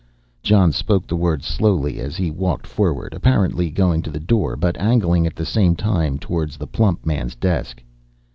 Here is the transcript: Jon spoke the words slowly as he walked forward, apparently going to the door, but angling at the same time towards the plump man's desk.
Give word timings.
Jon 0.41 0.71
spoke 0.71 1.05
the 1.05 1.15
words 1.15 1.45
slowly 1.45 1.99
as 1.99 2.15
he 2.17 2.31
walked 2.31 2.65
forward, 2.65 3.13
apparently 3.13 3.69
going 3.69 4.01
to 4.01 4.09
the 4.09 4.19
door, 4.19 4.55
but 4.55 4.75
angling 4.79 5.27
at 5.27 5.35
the 5.35 5.45
same 5.45 5.75
time 5.75 6.17
towards 6.17 6.57
the 6.57 6.65
plump 6.65 7.05
man's 7.05 7.35
desk. 7.35 7.83